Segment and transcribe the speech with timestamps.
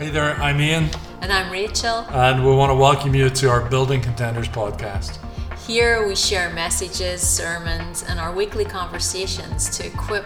[0.00, 0.88] Hey there, I'm Ian,
[1.20, 2.06] And I'm Rachel.
[2.08, 5.18] and we want to welcome you to our Building Contenders podcast.
[5.66, 10.24] Here we share messages, sermons, and our weekly conversations to equip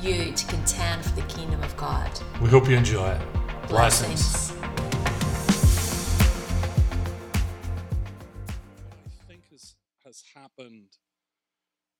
[0.00, 2.08] you to contend for the kingdom of God.
[2.40, 3.20] We hope you enjoy it.
[3.68, 4.45] Blessings.
[4.45, 4.45] I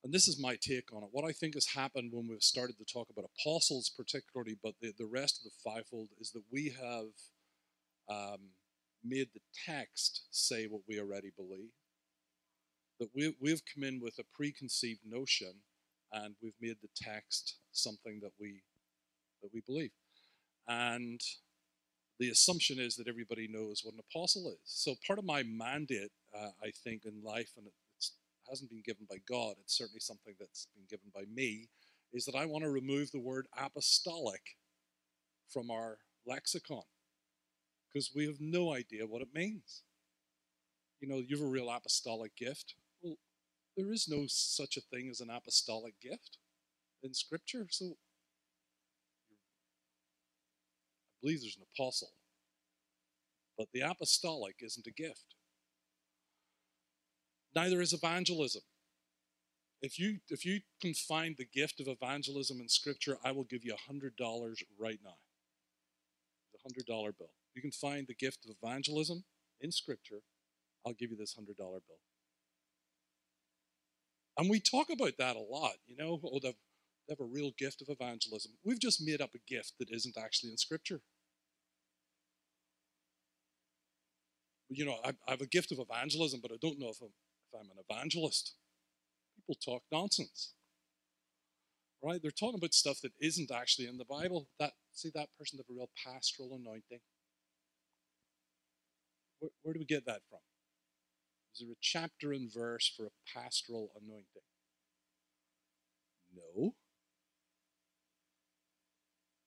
[0.06, 1.08] and this is my take on it.
[1.10, 4.92] What I think has happened when we've started to talk about apostles, particularly, but the,
[4.96, 7.08] the rest of the fivefold, is that we have
[8.08, 8.38] um,
[9.04, 11.72] made the text say what we already believe.
[13.00, 15.54] That we we've come in with a preconceived notion,
[16.12, 18.62] and we've made the text something that we
[19.42, 19.90] that we believe,
[20.68, 21.20] and
[22.20, 24.60] the assumption is that everybody knows what an apostle is.
[24.62, 27.66] So part of my mandate, uh, I think, in life, and
[28.48, 31.68] hasn't been given by God, it's certainly something that's been given by me,
[32.12, 34.56] is that I want to remove the word apostolic
[35.52, 36.82] from our lexicon
[37.92, 39.82] because we have no idea what it means.
[41.00, 42.74] You know, you have a real apostolic gift.
[43.02, 43.16] Well,
[43.76, 46.38] there is no such a thing as an apostolic gift
[47.02, 47.66] in Scripture.
[47.70, 47.96] So
[51.10, 52.12] I believe there's an apostle,
[53.56, 55.34] but the apostolic isn't a gift.
[57.56, 58.60] Neither is evangelism.
[59.80, 63.64] If you if you can find the gift of evangelism in Scripture, I will give
[63.64, 65.16] you a hundred dollars right now.
[66.52, 67.32] The hundred dollar bill.
[67.54, 69.24] You can find the gift of evangelism
[69.62, 70.20] in Scripture.
[70.86, 71.96] I'll give you this hundred dollar bill.
[74.38, 76.20] And we talk about that a lot, you know.
[76.22, 76.54] Oh, they've,
[77.08, 78.52] they have a real gift of evangelism.
[78.64, 81.00] We've just made up a gift that isn't actually in Scripture.
[84.68, 87.08] You know, I, I have a gift of evangelism, but I don't know if I'm,
[87.60, 88.54] I'm an evangelist.
[89.36, 90.54] People talk nonsense,
[92.02, 92.20] right?
[92.20, 94.48] They're talking about stuff that isn't actually in the Bible.
[94.58, 97.00] That see that person have a real pastoral anointing.
[99.38, 100.40] Where, where do we get that from?
[101.54, 104.42] Is there a chapter and verse for a pastoral anointing?
[106.34, 106.74] No.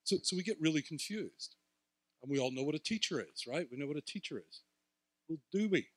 [0.04, 1.56] So, so we get really confused.
[2.22, 3.68] And we all know what a teacher is, right?
[3.72, 4.62] We know what a teacher is.
[5.28, 5.88] Well, do we?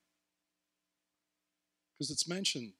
[2.02, 2.72] Because it's mentioned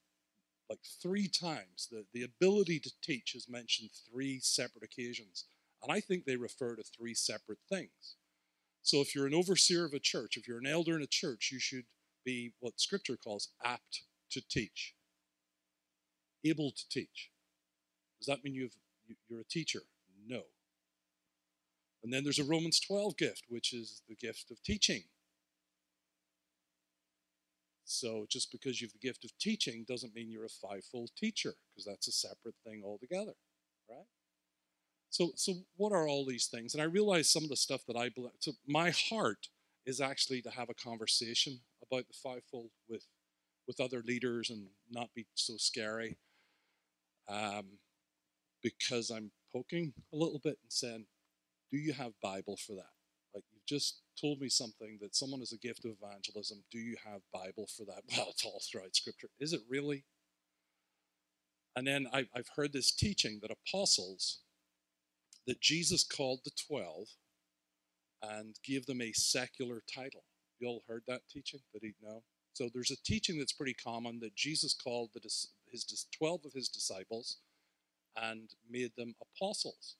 [0.69, 1.87] like three times.
[1.89, 5.45] The, the ability to teach is mentioned three separate occasions.
[5.81, 8.17] And I think they refer to three separate things.
[8.81, 11.51] So if you're an overseer of a church, if you're an elder in a church,
[11.53, 11.85] you should
[12.25, 14.01] be what scripture calls apt
[14.31, 14.93] to teach,
[16.43, 17.31] able to teach.
[18.19, 18.75] Does that mean you've,
[19.29, 19.83] you're a teacher?
[20.27, 20.41] No.
[22.03, 25.03] And then there's a Romans 12 gift, which is the gift of teaching.
[27.85, 31.53] So just because you have the gift of teaching doesn't mean you're a fivefold teacher,
[31.73, 33.33] because that's a separate thing altogether,
[33.89, 34.05] right?
[35.09, 36.73] So, so what are all these things?
[36.73, 38.31] And I realize some of the stuff that I believe.
[38.39, 39.47] So my heart
[39.85, 43.05] is actually to have a conversation about the fivefold with
[43.67, 46.17] with other leaders and not be so scary.
[47.29, 47.79] Um,
[48.61, 51.05] because I'm poking a little bit and saying,
[51.71, 52.91] "Do you have Bible for that?"
[53.69, 56.63] You've just told me something that someone has a gift of evangelism.
[56.71, 58.03] Do you have Bible for that?
[58.17, 59.29] Well, it's all throughout Scripture.
[59.39, 60.05] Is it really?
[61.75, 64.39] And then I, I've heard this teaching that apostles,
[65.47, 67.07] that Jesus called the twelve
[68.21, 70.23] and gave them a secular title.
[70.59, 71.59] You all heard that teaching?
[71.73, 72.23] That he no.
[72.53, 75.21] So there's a teaching that's pretty common that Jesus called the,
[75.71, 77.37] his twelve of his disciples
[78.15, 79.95] and made them apostles.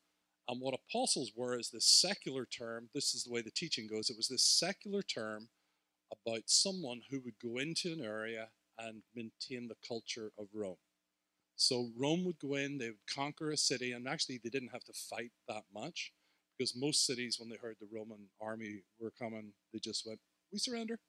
[0.47, 2.89] And what apostles were is this secular term.
[2.93, 4.09] This is the way the teaching goes.
[4.09, 5.47] It was this secular term
[6.11, 10.77] about someone who would go into an area and maintain the culture of Rome.
[11.55, 14.83] So Rome would go in, they would conquer a city, and actually they didn't have
[14.85, 16.11] to fight that much
[16.57, 20.19] because most cities, when they heard the Roman army were coming, they just went,
[20.51, 20.99] "We surrender."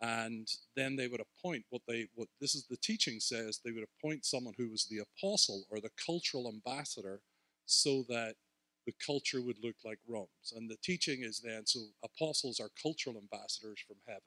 [0.00, 3.84] And then they would appoint what they what this is the teaching says they would
[3.84, 7.22] appoint someone who was the apostle or the cultural ambassador
[7.66, 8.34] so that
[8.86, 10.52] the culture would look like Rome's.
[10.54, 14.22] And the teaching is then so apostles are cultural ambassadors from heaven,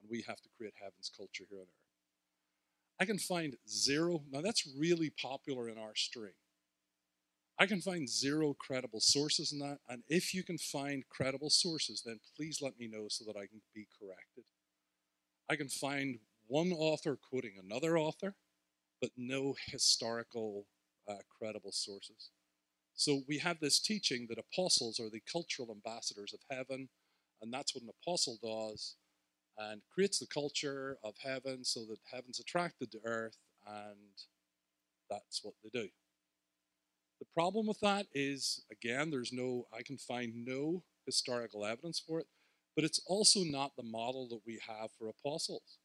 [0.00, 1.90] and we have to create heaven's culture here on earth.
[3.00, 6.32] I can find zero, now that's really popular in our stream.
[7.58, 12.02] I can find zero credible sources in that, and if you can find credible sources,
[12.04, 14.44] then please let me know so that I can be corrected.
[15.50, 18.34] I can find one author quoting another author,
[19.00, 20.66] but no historical
[21.08, 22.30] uh, credible sources.
[23.00, 26.90] So we have this teaching that apostles are the cultural ambassadors of heaven,
[27.40, 28.96] and that's what an apostle does,
[29.56, 34.26] and creates the culture of heaven so that heaven's attracted to earth, and
[35.08, 35.88] that's what they do.
[37.20, 42.20] The problem with that is, again, there's no, I can find no historical evidence for
[42.20, 42.26] it,
[42.76, 45.78] but it's also not the model that we have for apostles.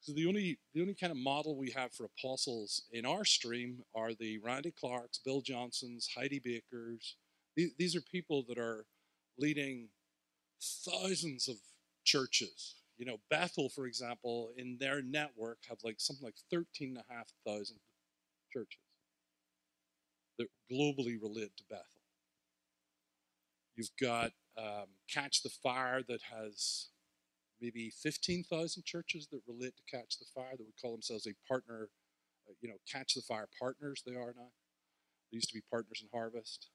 [0.00, 3.82] So the only the only kind of model we have for apostles in our stream
[3.94, 7.16] are the Randy Clarks, Bill Johnsons, Heidi Bakers.
[7.56, 8.86] These are people that are
[9.38, 9.88] leading
[10.62, 11.56] thousands of
[12.04, 12.76] churches.
[12.96, 17.66] You know, Bethel, for example, in their network have like something like 13,500
[18.52, 18.78] churches
[20.38, 21.84] that globally relate to Bethel.
[23.76, 26.88] You've got um, Catch the Fire that has
[27.60, 31.88] maybe 15,000 churches that relate to Catch the Fire that would call themselves a partner,
[32.48, 34.50] uh, you know, Catch the Fire partners, they are now.
[35.30, 36.68] They used to be partners in Harvest.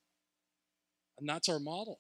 [1.20, 2.00] And that's our model.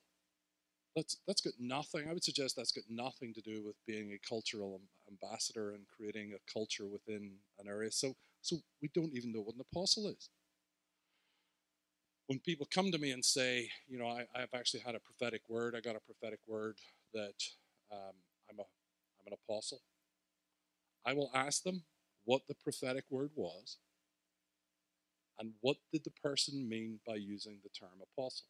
[0.96, 4.28] That's, that's got nothing, I would suggest that's got nothing to do with being a
[4.28, 7.92] cultural ambassador and creating a culture within an area.
[7.92, 10.30] So, so we don't even know what an apostle is.
[12.28, 15.42] When people come to me and say, you know, I, have actually had a prophetic
[15.50, 16.78] word, I got a prophetic word
[17.14, 17.34] that
[17.92, 18.14] um,
[18.54, 19.82] I'm, a, I'm an apostle,
[21.06, 21.84] I will ask them
[22.26, 23.78] what the prophetic word was
[25.40, 28.48] and what did the person mean by using the term apostle?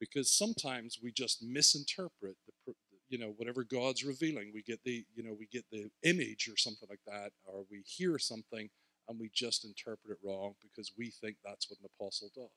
[0.00, 2.36] Because sometimes we just misinterpret
[2.66, 2.74] the
[3.08, 4.50] you know whatever god's revealing.
[4.52, 7.82] We get the you know we get the image or something like that or we
[7.86, 8.68] hear something
[9.08, 12.50] and we just interpret it wrong because we think that's what an apostle does.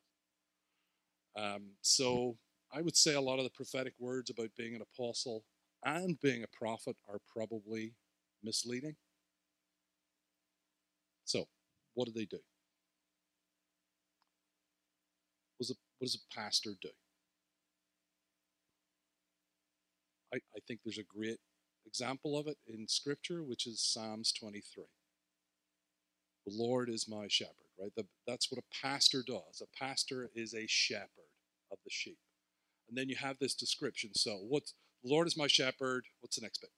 [1.44, 2.38] Um, so
[2.74, 5.44] i would say a lot of the prophetic words about being an apostle
[5.84, 7.94] and being a prophet are probably
[8.44, 8.96] misleading
[11.26, 11.48] so
[11.94, 12.40] what do they do
[15.58, 15.70] what
[16.02, 16.90] does a pastor do
[20.34, 21.38] I, I think there's a great
[21.86, 24.84] example of it in Scripture, which is Psalms 23.
[26.46, 27.92] The Lord is my shepherd, right?
[27.96, 29.62] The, that's what a pastor does.
[29.62, 31.32] A pastor is a shepherd
[31.72, 32.18] of the sheep.
[32.88, 34.12] And then you have this description.
[34.14, 34.64] So, what
[35.04, 36.06] the Lord is my shepherd.
[36.22, 36.72] What's the next bit?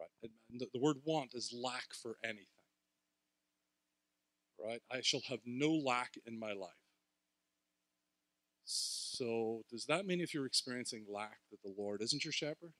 [0.00, 0.30] Right.
[0.50, 2.46] And the, the word want is lack for anything.
[4.64, 4.80] Right?
[4.90, 6.70] I shall have no lack in my life.
[8.64, 12.72] So, does that mean if you're experiencing lack that the Lord isn't your shepherd?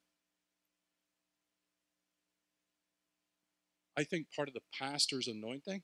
[3.97, 5.83] I think part of the pastor's anointing,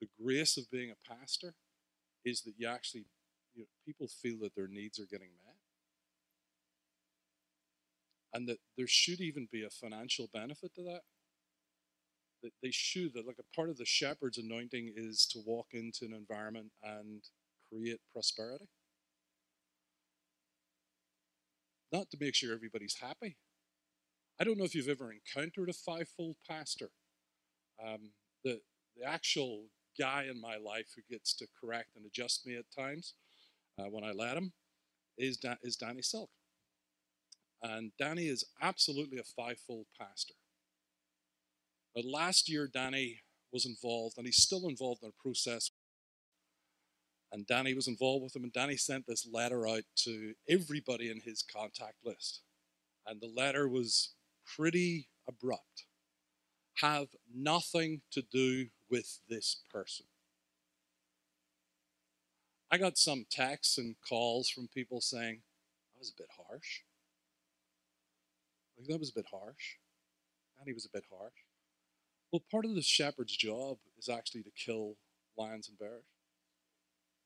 [0.00, 1.54] the grace of being a pastor,
[2.24, 3.04] is that you actually,
[3.54, 5.59] you know, people feel that their needs are getting met.
[8.32, 11.00] And that there should even be a financial benefit to that.
[12.42, 16.04] That they should, that like a part of the shepherd's anointing is to walk into
[16.04, 17.22] an environment and
[17.70, 18.66] create prosperity.
[21.92, 23.36] not to make sure everybody's happy.
[24.40, 26.90] I don't know if you've ever encountered a fivefold pastor.
[27.84, 28.12] Um,
[28.44, 28.60] the,
[28.96, 29.66] the actual
[29.98, 33.14] guy in my life who gets to correct and adjust me at times
[33.78, 34.52] uh, when I let him
[35.18, 36.30] is, da- is Danny Silk.
[37.62, 40.34] And Danny is absolutely a fivefold pastor.
[41.94, 43.20] But last year, Danny
[43.52, 45.70] was involved, and he's still involved in a process
[47.32, 51.20] and Danny was involved with him, and Danny sent this letter out to everybody in
[51.20, 52.42] his contact list.
[53.06, 54.14] And the letter was
[54.56, 55.84] pretty abrupt.
[56.80, 60.06] Have nothing to do with this person.
[62.72, 65.42] I got some texts and calls from people saying,
[65.92, 66.80] that was a bit harsh.
[68.80, 69.76] Like, that was a bit harsh.
[70.58, 71.34] And he was a bit harsh.
[72.32, 74.96] Well, part of the shepherd's job is actually to kill
[75.36, 76.04] lions and bears.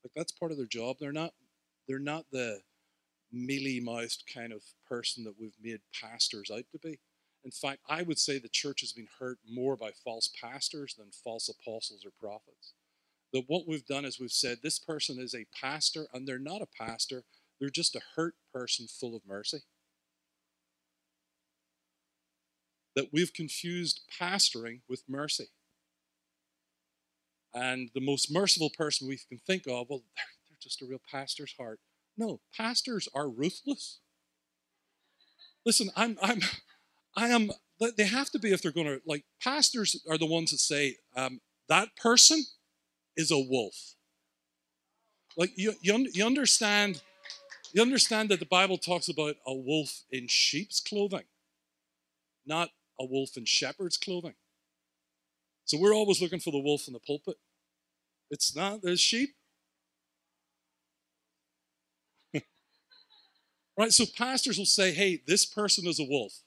[0.03, 0.97] Like that's part of their job.
[1.01, 1.33] They're not
[1.89, 2.61] they're not the
[3.33, 6.99] mealy mouthed kind of person that we've made pastors out to be.
[7.45, 11.11] In fact, I would say the church has been hurt more by false pastors than
[11.11, 12.73] false apostles or prophets.
[13.33, 16.63] That what we've done is we've said this person is a pastor, and they're not
[16.63, 17.25] a pastor,
[17.61, 19.63] they're just a hurt person full of mercy.
[22.95, 25.49] That we've confused pastoring with mercy.
[27.53, 31.01] And the most merciful person we can think of, well, they're, they're just a real
[31.11, 31.81] pastor's heart.
[32.17, 34.01] No, pastors are ruthless.
[35.65, 36.41] Listen, I'm, I'm,
[37.17, 37.51] I am.
[37.97, 39.25] They have to be if they're going to like.
[39.43, 42.43] Pastors are the ones that say um, that person
[43.17, 43.95] is a wolf.
[45.37, 47.03] Like you, you, you understand.
[47.73, 51.25] You understand that the Bible talks about a wolf in sheep's clothing,
[52.47, 52.71] not
[53.01, 54.35] a wolf in shepherd's clothing.
[55.65, 57.37] So we're always looking for the wolf in the pulpit.
[58.31, 59.31] It's not, there's sheep.
[63.79, 63.93] right?
[63.93, 66.41] So pastors will say, hey, this person is a wolf,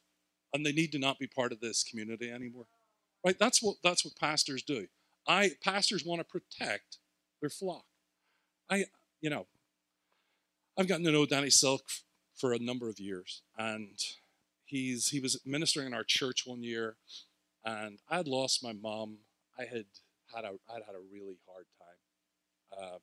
[0.53, 2.65] and they need to not be part of this community anymore.
[3.25, 3.37] Right?
[3.39, 4.87] That's what that's what pastors do.
[5.27, 6.97] I pastors want to protect
[7.41, 7.85] their flock.
[8.69, 8.85] I,
[9.21, 9.47] you know,
[10.77, 11.81] I've gotten to know Danny Silk
[12.35, 13.99] for a number of years, and
[14.67, 16.95] he's he was ministering in our church one year,
[17.65, 19.17] and I had lost my mom.
[19.57, 19.85] I had
[20.33, 22.97] had a I'd had a really hard time uh,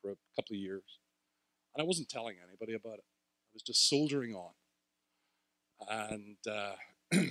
[0.00, 0.98] for a couple of years,
[1.74, 3.04] and I wasn't telling anybody about it.
[3.04, 4.52] I was just soldiering on,
[5.88, 6.72] and uh,
[7.10, 7.28] there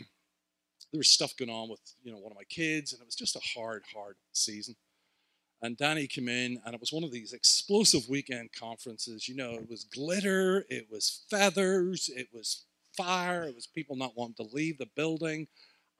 [0.94, 3.36] was stuff going on with you know one of my kids, and it was just
[3.36, 4.76] a hard, hard season.
[5.62, 9.28] And Danny came in, and it was one of these explosive weekend conferences.
[9.28, 12.66] You know, it was glitter, it was feathers, it was
[13.00, 15.48] fire, it was people not wanting to leave the building.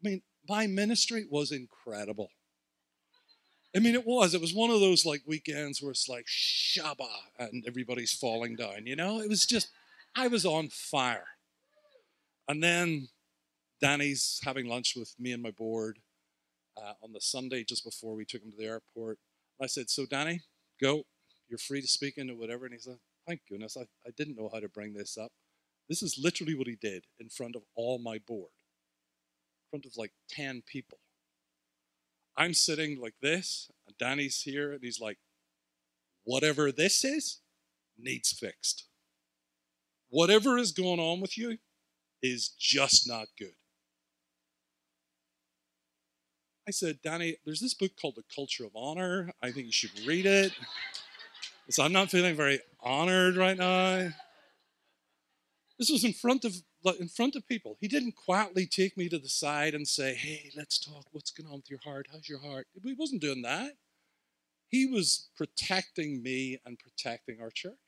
[0.04, 2.30] I mean, my ministry was incredible.
[3.76, 4.34] I mean, it was.
[4.34, 7.06] It was one of those like weekends where it's like Shabbat
[7.40, 8.86] and everybody's falling down.
[8.86, 9.70] You know, it was just,
[10.16, 11.28] I was on fire.
[12.48, 13.10] And then
[13.80, 16.00] Danny's having lunch with me and my board
[16.76, 19.20] uh, on the Sunday just before we took him to the airport.
[19.62, 20.42] I said, So, Danny,
[20.82, 21.04] go.
[21.48, 22.66] You're free to speak into whatever.
[22.66, 23.78] And he said, Thank goodness.
[23.78, 25.32] I, I didn't know how to bring this up.
[25.90, 28.52] This is literally what he did in front of all my board,
[29.66, 31.00] in front of like 10 people.
[32.38, 35.18] I'm sitting like this, and Danny's here, and he's like,
[36.24, 37.40] Whatever this is
[37.98, 38.86] needs fixed.
[40.10, 41.58] Whatever is going on with you
[42.22, 43.56] is just not good.
[46.68, 49.32] I said, Danny, there's this book called The Culture of Honor.
[49.42, 50.52] I think you should read it.
[51.72, 54.10] So I'm not feeling very honored right now.
[55.80, 56.56] This was in front of
[57.00, 57.78] in front of people.
[57.80, 61.08] He didn't quietly take me to the side and say, "Hey, let's talk.
[61.12, 62.08] What's going on with your heart?
[62.12, 63.78] How's your heart?" He wasn't doing that.
[64.70, 67.80] He was protecting me and protecting our church.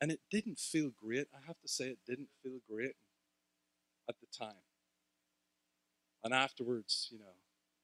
[0.00, 1.28] And it didn't feel great.
[1.32, 2.96] I have to say, it didn't feel great
[4.08, 4.64] at the time.
[6.24, 7.36] And afterwards, you know,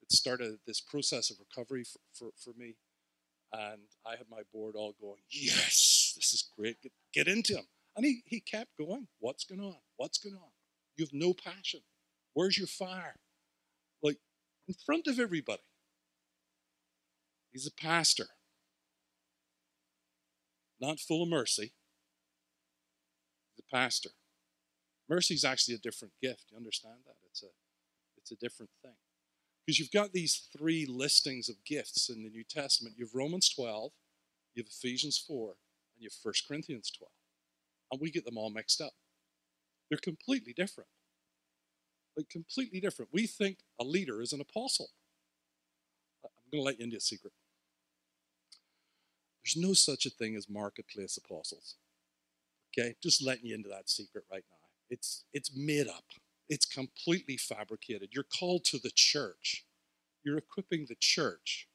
[0.02, 2.74] it started this process of recovery for, for, for me.
[3.52, 6.82] And I had my board all going, yes, this is great.
[6.82, 7.66] Get, get into him.
[7.96, 9.08] And he, he kept going.
[9.18, 9.76] What's going on?
[9.96, 10.50] What's going on?
[10.96, 11.80] You have no passion.
[12.34, 13.16] Where's your fire?
[14.02, 14.18] Like
[14.66, 15.62] in front of everybody.
[17.52, 18.26] He's a pastor,
[20.80, 21.72] not full of mercy.
[23.56, 24.10] He's a pastor.
[25.08, 26.44] Mercy is actually a different gift.
[26.50, 27.16] You understand that?
[27.30, 27.48] It's a
[28.18, 28.96] it's a different thing.
[29.64, 32.96] Because you've got these three listings of gifts in the New Testament.
[32.96, 33.92] You have Romans 12,
[34.54, 35.54] you have Ephesians 4,
[35.98, 37.10] and you have 1 Corinthians 12.
[37.92, 38.92] And we get them all mixed up.
[39.88, 40.88] They're completely different.
[42.16, 43.10] Like, completely different.
[43.12, 44.88] We think a leader is an apostle.
[46.24, 47.32] I'm going to let you into a secret.
[49.42, 51.76] There's no such a thing as marketplace apostles.
[52.76, 52.94] Okay?
[53.02, 54.56] Just letting you into that secret right now.
[54.90, 56.04] It's, it's made up.
[56.48, 58.10] It's completely fabricated.
[58.12, 59.64] You're called to the church,
[60.24, 61.68] you're equipping the church.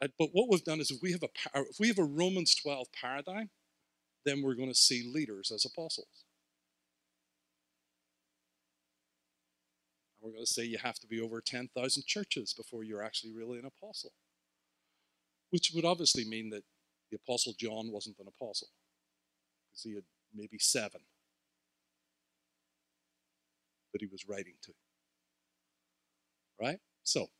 [0.00, 1.28] Uh, but what we've done is if we have a
[1.68, 3.50] if we have a Romans 12 paradigm,
[4.24, 6.24] then we're going to see leaders as apostles.
[10.12, 13.32] And we're going to say you have to be over 10,000 churches before you're actually
[13.32, 14.12] really an apostle.
[15.50, 16.64] Which would obviously mean that
[17.10, 18.68] the apostle John wasn't an apostle
[19.70, 21.00] because he had maybe seven
[23.92, 24.72] that he was writing to.
[26.60, 26.78] Right?
[27.02, 27.30] So,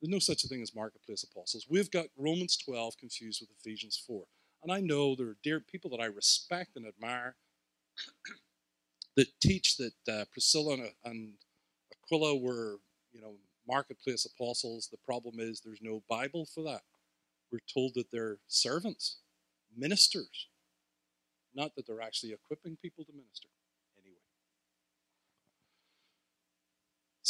[0.00, 1.66] there's no such a thing as marketplace apostles.
[1.68, 4.24] We've got Romans 12 confused with Ephesians 4.
[4.62, 7.36] And I know there are dear people that I respect and admire
[9.16, 11.32] that teach that uh, Priscilla and, and
[11.92, 12.76] Aquila were,
[13.12, 13.34] you know,
[13.68, 14.88] marketplace apostles.
[14.90, 16.82] The problem is there's no Bible for that.
[17.52, 19.18] We're told that they're servants,
[19.76, 20.48] ministers,
[21.54, 23.48] not that they're actually equipping people to minister.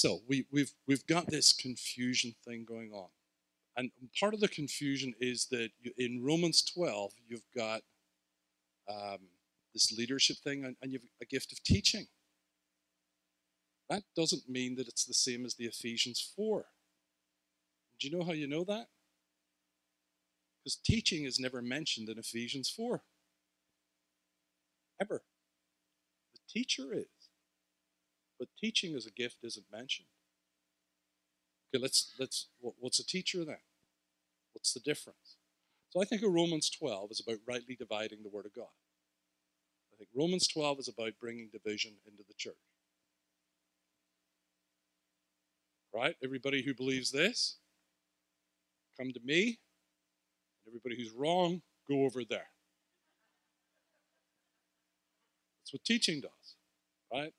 [0.01, 3.09] So we, we've we've got this confusion thing going on,
[3.77, 7.83] and part of the confusion is that you, in Romans 12 you've got
[8.89, 9.19] um,
[9.75, 12.07] this leadership thing, and, and you've a gift of teaching.
[13.91, 16.65] That doesn't mean that it's the same as the Ephesians 4.
[17.99, 18.87] Do you know how you know that?
[20.65, 23.03] Because teaching is never mentioned in Ephesians 4.
[24.99, 25.21] Ever.
[26.33, 27.20] The teacher is
[28.41, 30.09] but teaching as a gift isn't mentioned.
[31.69, 33.61] Okay, let's let's what's a teacher then?
[34.55, 35.37] What's the difference?
[35.91, 38.73] So I think Romans 12 is about rightly dividing the word of God.
[39.93, 42.55] I think Romans 12 is about bringing division into the church.
[45.95, 46.17] Right?
[46.25, 47.57] Everybody who believes this,
[48.99, 49.59] come to me.
[50.65, 52.49] And Everybody who's wrong, go over there.
[55.59, 56.57] That's what teaching does,
[57.13, 57.33] right?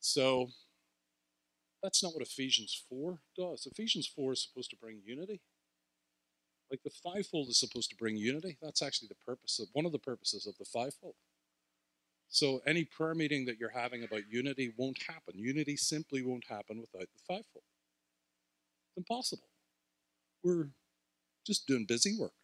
[0.00, 0.50] So
[1.82, 3.66] that's not what Ephesians 4 does.
[3.66, 5.40] Ephesians 4 is supposed to bring unity.
[6.70, 8.58] Like the fivefold is supposed to bring unity.
[8.60, 11.14] That's actually the purpose of one of the purposes of the fivefold.
[12.28, 15.34] So any prayer meeting that you're having about unity won't happen.
[15.38, 17.64] Unity simply won't happen without the fivefold.
[18.88, 19.48] It's impossible.
[20.42, 20.70] We're
[21.46, 22.34] just doing busy work.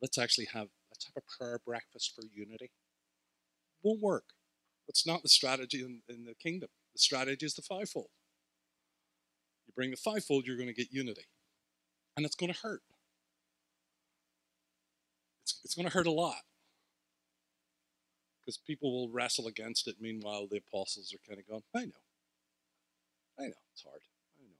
[0.00, 2.70] Let's actually have let's have a prayer breakfast for unity.
[3.84, 4.24] Won't work.
[4.88, 6.70] That's not the strategy in, in the kingdom.
[6.94, 8.08] The strategy is the fivefold.
[9.66, 11.26] You bring the fivefold, you're going to get unity.
[12.16, 12.82] And it's going to hurt.
[15.42, 16.42] It's, it's going to hurt a lot.
[18.40, 19.96] Because people will wrestle against it.
[20.00, 21.92] Meanwhile, the apostles are kind of going, I know.
[23.38, 24.00] I know, it's hard.
[24.38, 24.54] I know.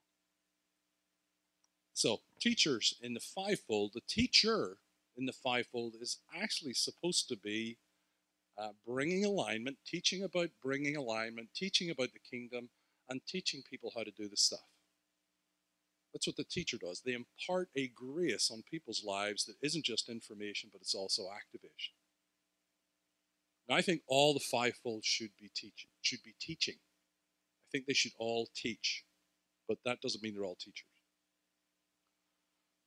[1.93, 4.79] So, teachers in the fivefold, the teacher
[5.17, 7.79] in the fivefold is actually supposed to be
[8.59, 12.69] uh, bringing alignment, teaching about bringing alignment, teaching about the kingdom,
[13.09, 14.61] and teaching people how to do the stuff.
[16.13, 17.01] That's what the teacher does.
[17.01, 21.95] They impart a grace on people's lives that isn't just information, but it's also activation.
[23.69, 25.91] I think all the fivefold should be teaching.
[26.03, 26.75] Should be teaching.
[26.77, 29.05] I think they should all teach,
[29.67, 30.87] but that doesn't mean they're all teachers.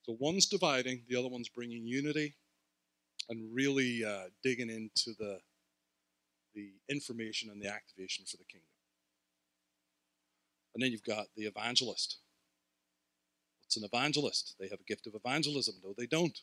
[0.03, 2.36] So one's dividing, the other one's bringing unity,
[3.27, 5.39] and really uh, digging into the
[6.57, 8.67] the information and the activation for the kingdom.
[10.73, 12.17] And then you've got the evangelist.
[13.61, 14.55] What's an evangelist?
[14.59, 15.75] They have a gift of evangelism.
[15.83, 16.39] No, they don't.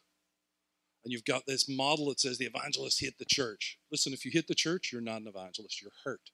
[1.04, 3.78] And you've got this model that says the evangelist hit the church.
[3.90, 5.83] Listen, if you hit the church, you're not an evangelist.
[5.83, 6.30] You're hurt.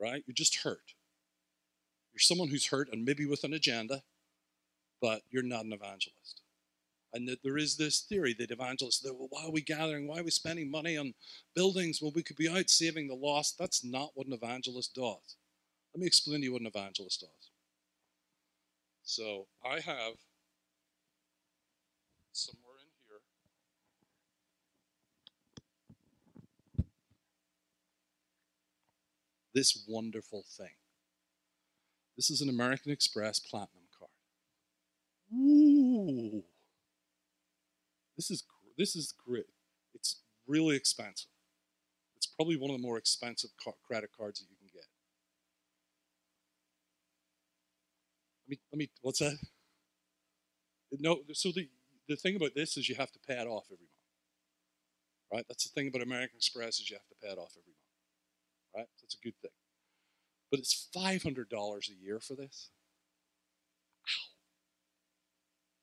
[0.00, 0.24] Right?
[0.26, 0.94] You're just hurt.
[2.12, 4.02] You're someone who's hurt and maybe with an agenda,
[5.00, 6.40] but you're not an evangelist.
[7.14, 10.08] And that there is this theory that evangelists, that, well, why are we gathering?
[10.08, 11.12] Why are we spending money on
[11.54, 12.00] buildings?
[12.00, 13.58] Well, we could be out saving the lost.
[13.58, 15.36] That's not what an evangelist does.
[15.94, 17.50] Let me explain to you what an evangelist does.
[19.04, 20.14] So I have
[22.32, 23.20] somewhere in here
[29.54, 30.76] this wonderful thing.
[32.16, 34.10] This is an American Express Platinum card.
[35.34, 36.44] Ooh.
[38.22, 38.44] This is
[38.78, 39.50] this is great.
[39.94, 41.26] It's really expensive.
[42.16, 43.50] It's probably one of the more expensive
[43.84, 44.86] credit cards that you can get.
[48.46, 49.38] Let me let me what's that?
[51.00, 51.68] No, so the
[52.08, 54.12] the thing about this is you have to pay it off every month.
[55.32, 55.44] Right?
[55.48, 58.76] That's the thing about American Express is you have to pay it off every month.
[58.76, 58.86] Right?
[59.00, 59.50] That's a good thing.
[60.48, 62.70] But it's $500 a year for this.
[64.06, 64.30] Ow.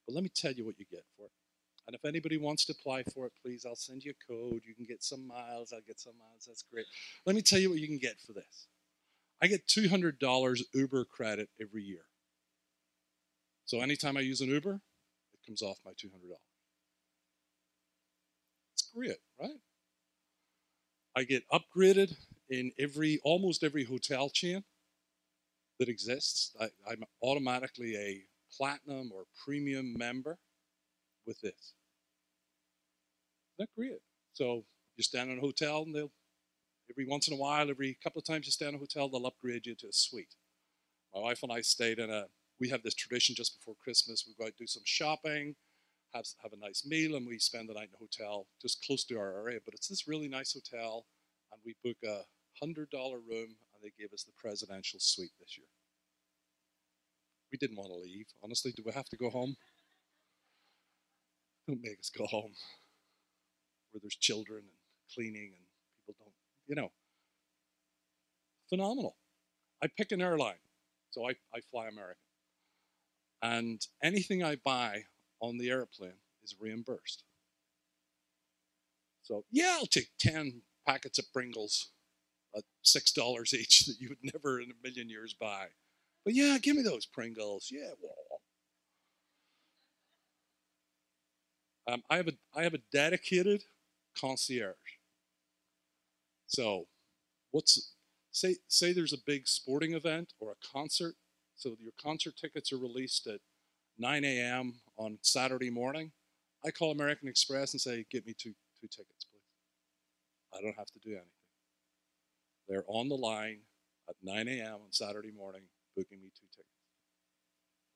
[0.08, 1.32] But let me tell you what you get for it.
[1.87, 4.61] And if anybody wants to apply for it, please, I'll send you a code.
[4.65, 5.73] You can get some miles.
[5.73, 6.45] I'll get some miles.
[6.47, 6.85] That's great.
[7.25, 8.67] Let me tell you what you can get for this.
[9.41, 12.03] I get $200 Uber credit every year.
[13.65, 14.81] So anytime I use an Uber,
[15.33, 15.95] it comes off my $200.
[18.73, 19.51] It's great, right?
[21.15, 22.15] I get upgraded
[22.49, 24.63] in every almost every hotel chain
[25.79, 26.55] that exists.
[26.59, 28.23] I, I'm automatically a
[28.55, 30.37] platinum or premium member
[31.25, 31.73] with this
[33.60, 33.99] that great.
[34.34, 34.63] So
[34.97, 36.12] you stand in a hotel and they'll,
[36.89, 39.27] every once in a while, every couple of times you stay in a hotel, they'll
[39.27, 40.36] upgrade you to a suite.
[41.13, 42.25] My wife and I stayed in a,
[42.60, 45.55] we have this tradition just before Christmas, we go out do some shopping,
[46.13, 49.03] have, have a nice meal, and we spend the night in a hotel just close
[49.05, 49.60] to our area.
[49.63, 51.05] But it's this really nice hotel,
[51.51, 52.23] and we book a
[52.63, 55.67] $100 room, and they gave us the presidential suite this year.
[57.51, 58.27] We didn't want to leave.
[58.43, 59.55] Honestly, do we have to go home?
[61.69, 62.53] Don't make us go home
[63.91, 65.65] where there's children and cleaning and
[66.08, 66.34] people don't,
[66.65, 66.91] you know.
[68.69, 69.15] Phenomenal.
[69.84, 70.63] I pick an airline,
[71.12, 72.23] so I, I fly American.
[73.43, 75.03] And anything I buy
[75.41, 77.23] on the airplane is reimbursed.
[79.21, 81.89] So, yeah, I'll take 10 packets of Pringles
[82.58, 85.67] at $6 each that you would never in a million years buy.
[86.25, 87.69] But yeah, give me those Pringles.
[87.71, 87.91] Yeah,
[91.89, 93.63] Um, I have a I have a dedicated
[94.19, 94.75] concierge.
[96.45, 96.86] So,
[97.52, 97.93] what's
[98.32, 101.15] say say there's a big sporting event or a concert.
[101.56, 103.41] So your concert tickets are released at
[103.97, 104.75] 9 a.m.
[104.97, 106.12] on Saturday morning.
[106.63, 109.41] I call American Express and say, "Get me two two tickets, please."
[110.54, 111.32] I don't have to do anything.
[112.67, 113.62] They're on the line
[114.08, 114.75] at 9 a.m.
[114.75, 115.63] on Saturday morning,
[115.97, 116.69] booking me two tickets.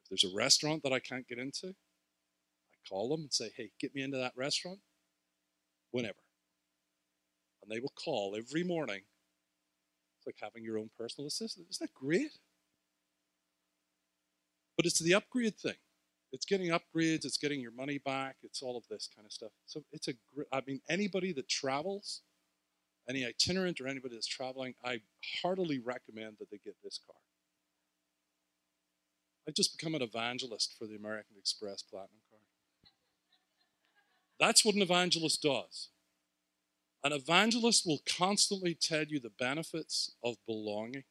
[0.03, 1.75] If there's a restaurant that I can't get into,
[2.87, 4.79] call them and say, "Hey, get me into that restaurant."
[5.93, 6.17] whenever.
[7.61, 9.03] And they will call every morning.
[10.17, 11.67] It's like having your own personal assistant.
[11.69, 12.31] Isn't that great?
[14.75, 15.75] But it's the upgrade thing.
[16.33, 19.51] It's getting upgrades, it's getting your money back, it's all of this kind of stuff.
[19.67, 20.13] So it's a
[20.51, 22.21] I mean, anybody that travels,
[23.07, 25.01] any itinerant or anybody that's traveling, I
[25.43, 27.19] heartily recommend that they get this card.
[29.47, 32.32] I've just become an evangelist for the American Express Platinum card.
[34.39, 35.89] That's what an evangelist does.
[37.03, 41.03] An evangelist will constantly tell you the benefits of belonging.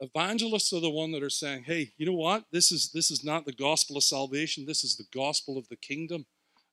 [0.00, 2.46] Evangelists are the one that are saying, "Hey, you know what?
[2.50, 4.64] This is this is not the gospel of salvation.
[4.64, 6.26] This is the gospel of the kingdom."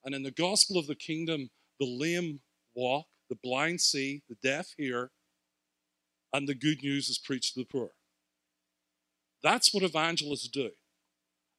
[0.04, 1.50] And in the gospel of the kingdom,
[1.80, 2.42] the lame
[2.74, 5.12] walk, the blind see, the deaf hear,
[6.34, 7.92] and the good news is preached to the poor.
[9.44, 10.72] That's what evangelists do.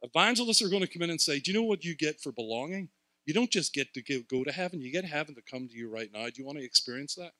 [0.03, 2.33] Evangelists are going to come in and say, Do you know what you get for
[2.33, 2.91] belonging?
[3.29, 5.91] You don't just get to go to heaven, you get heaven to come to you
[5.91, 6.25] right now.
[6.25, 7.33] Do you want to experience that?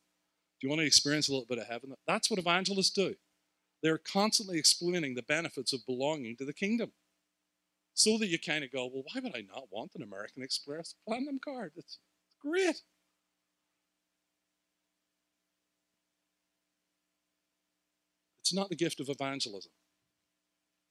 [0.61, 1.95] Do you want to experience a little bit of heaven?
[2.05, 3.15] That's what evangelists do.
[3.81, 6.91] They're constantly explaining the benefits of belonging to the kingdom.
[7.95, 10.93] So that you kind of go, well, why would I not want an American Express
[11.07, 11.71] Platinum card?
[11.75, 11.97] It's
[12.39, 12.83] great.
[18.37, 19.71] It's not the gift of evangelism,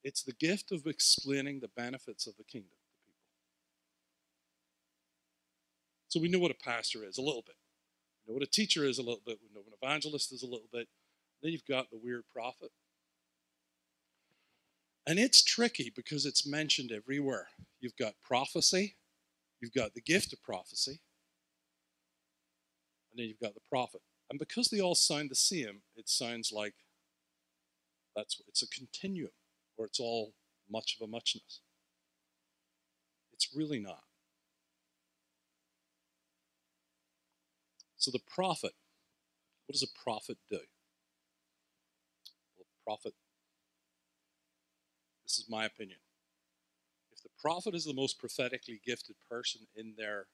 [0.02, 2.77] it's the gift of explaining the benefits of the kingdom.
[6.08, 7.56] So we know what a pastor is a little bit.
[8.26, 9.38] We know what a teacher is a little bit.
[9.42, 10.88] We know what an evangelist is a little bit.
[11.42, 12.70] Then you've got the weird prophet.
[15.06, 17.48] And it's tricky because it's mentioned everywhere.
[17.80, 18.96] You've got prophecy,
[19.60, 21.00] you've got the gift of prophecy,
[23.10, 24.02] and then you've got the prophet.
[24.28, 26.74] And because they all sound the same, it sounds like
[28.14, 29.30] that's it's a continuum,
[29.78, 30.34] or it's all
[30.70, 31.60] much of a muchness.
[33.32, 34.02] It's really not.
[37.98, 38.72] So the prophet,
[39.66, 40.60] what does a prophet do?
[42.56, 43.14] Well, prophet,
[45.24, 45.98] this is my opinion.
[47.12, 50.26] If the prophet is the most prophetically gifted person in their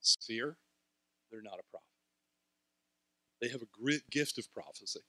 [0.00, 0.56] sphere,
[1.30, 1.86] they're not a prophet.
[3.40, 5.00] They have a great gift of prophecy,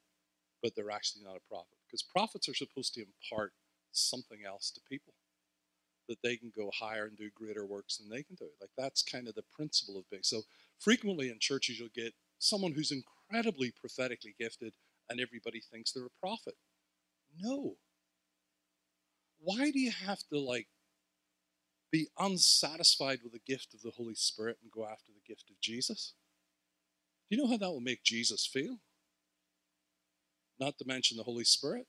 [0.62, 1.77] but they're actually not a prophet.
[1.88, 3.53] Because prophets are supposed to impart
[3.91, 5.13] something else to people
[6.07, 8.47] that they can go higher and do greater works than they can do.
[8.59, 10.23] Like that's kind of the principle of being.
[10.23, 10.43] So
[10.84, 14.74] frequently in churches, you'll get someone who's incredibly prophetically gifted
[15.10, 16.56] and everybody thinks they're a prophet.
[17.39, 17.76] No.
[19.39, 20.67] Why do you have to like
[21.91, 25.60] be unsatisfied with the gift of the Holy Spirit and go after the gift of
[25.62, 26.13] Jesus?
[27.30, 28.78] Do you know how that will make Jesus feel?
[30.60, 31.88] Not to mention the Holy Spirit.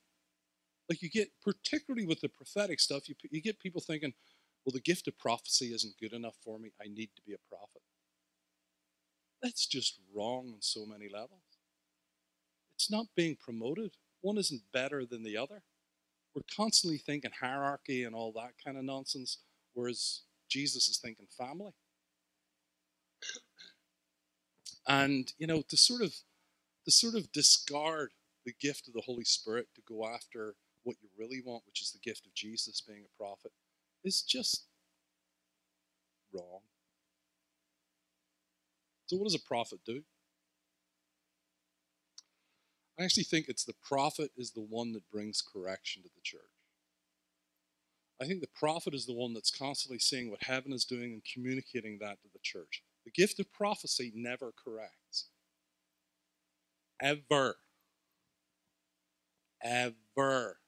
[0.89, 4.13] Like you get, particularly with the prophetic stuff, you, you get people thinking,
[4.65, 6.73] well, the gift of prophecy isn't good enough for me.
[6.81, 7.83] I need to be a prophet.
[9.45, 11.43] That's just wrong on so many levels.
[12.77, 13.91] It's not being promoted.
[14.23, 15.63] One isn't better than the other.
[16.35, 19.41] We're constantly thinking hierarchy and all that kind of nonsense,
[19.75, 21.75] whereas Jesus is thinking family.
[24.89, 26.15] And you know, to sort of
[26.87, 28.13] to sort of discard
[28.47, 30.55] the gift of the Holy Spirit to go after
[30.85, 33.53] what you really want, which is the gift of Jesus being a prophet,
[34.05, 34.65] is just
[36.33, 36.61] wrong.
[39.14, 40.03] So, what does a prophet do?
[42.98, 46.40] I actually think it's the prophet is the one that brings correction to the church.
[48.20, 51.22] I think the prophet is the one that's constantly seeing what heaven is doing and
[51.33, 52.83] communicating that to the church.
[53.05, 55.29] The gift of prophecy never corrects.
[57.00, 57.55] Ever.
[59.62, 60.59] Ever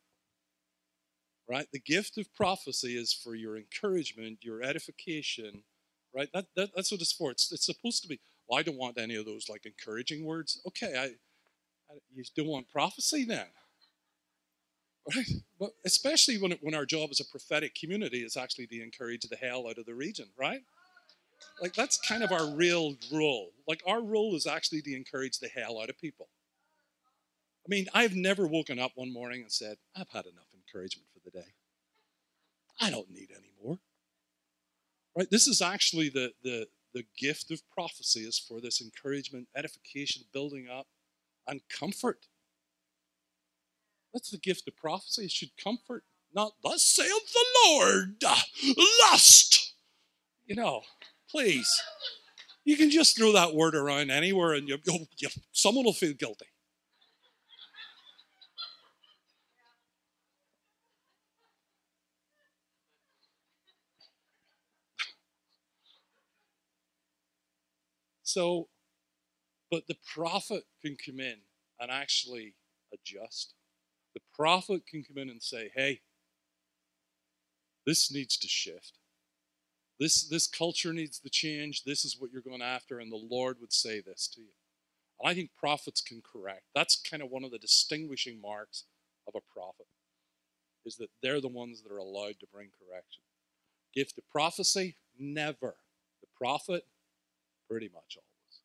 [1.48, 1.66] right?
[1.72, 5.62] The gift of prophecy is for your encouragement, your edification,
[6.14, 6.28] right?
[6.32, 7.30] That, that that's what it's for.
[7.30, 8.20] It's, it's supposed to be.
[8.48, 10.60] Well, I don't want any of those like encouraging words.
[10.66, 11.04] Okay, I,
[11.92, 13.46] I you don't want prophecy then,
[15.14, 15.26] right?
[15.58, 19.22] But especially when it, when our job as a prophetic community is actually to encourage
[19.22, 20.60] the hell out of the region, right?
[21.60, 23.50] Like that's kind of our real role.
[23.66, 26.28] Like our role is actually to encourage the hell out of people.
[27.66, 31.20] I mean, I've never woken up one morning and said, I've had enough encouragement for
[31.24, 31.48] the day.
[32.80, 33.78] I don't need any more.
[35.16, 35.28] Right?
[35.30, 40.66] This is actually the, the, the gift of prophecy is for this encouragement, edification, building
[40.66, 40.86] up,
[41.46, 42.24] and comfort.
[44.14, 45.26] That's the gift of prophecy.
[45.26, 46.04] It should comfort,
[46.34, 48.16] not thus saith the Lord,
[49.02, 49.74] lust.
[50.46, 50.80] You know,
[51.30, 51.70] please.
[52.64, 54.78] You can just throw that word around anywhere and you,
[55.18, 56.46] you, someone will feel guilty.
[68.26, 68.66] So,
[69.70, 71.36] but the prophet can come in
[71.80, 72.54] and actually
[72.92, 73.54] adjust.
[74.14, 76.00] The prophet can come in and say, hey,
[77.86, 78.98] This needs to shift.
[79.98, 81.84] This, this culture needs to change.
[81.84, 84.48] This is what you're going after, and the Lord would say this to you.
[85.20, 86.64] And I think prophets can correct.
[86.74, 88.84] That's kind of one of the distinguishing marks
[89.26, 89.86] of a prophet,
[90.84, 93.22] is that they're the ones that are allowed to bring correction.
[93.94, 95.76] Gift of prophecy, never.
[96.20, 96.84] The prophet,
[97.68, 98.60] pretty much always.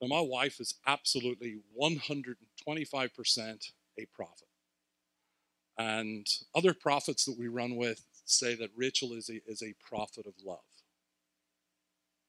[0.00, 4.48] Now, my wife is absolutely 125% a prophet.
[5.76, 10.26] And other prophets that we run with say that Rachel is a, is a prophet
[10.26, 10.58] of love.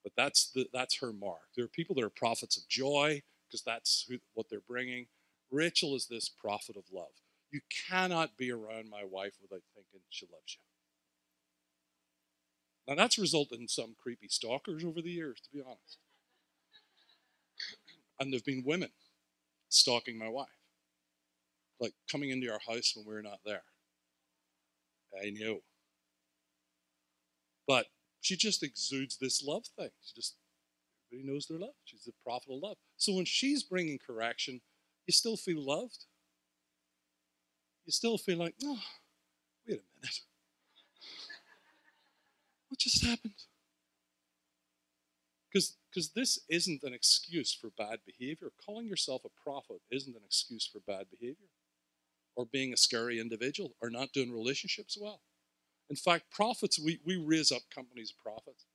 [0.04, 1.42] But that's, the, that's her mark.
[1.56, 5.08] There are people that are prophets of joy because that's who, what they're bringing.
[5.52, 7.08] Rachel is this prophet of love.
[7.52, 10.69] You cannot be around my wife without thinking she loves you.
[12.90, 16.00] Now, that's resulted in some creepy stalkers over the years, to be honest.
[18.20, 18.90] And there have been women
[19.70, 20.48] stalking my wife,
[21.80, 23.62] like coming into our house when we're not there.
[25.24, 25.60] I know.
[27.68, 27.86] But
[28.22, 29.92] she just exudes this love thing.
[30.04, 30.38] She just,
[31.12, 31.76] everybody knows their love.
[31.86, 32.78] She's the prophet of love.
[32.98, 34.62] So when she's bringing correction,
[35.06, 36.06] you still feel loved.
[37.86, 38.80] You still feel like, oh,
[39.68, 40.22] wait a minute.
[42.80, 43.34] What just happened?
[45.54, 48.54] Because this isn't an excuse for bad behavior.
[48.66, 51.50] Calling yourself a prophet isn't an excuse for bad behavior
[52.38, 55.20] or being a scary individual or not doing relationships well.
[55.90, 58.66] In fact, prophets, we, we raise up companies of prophets.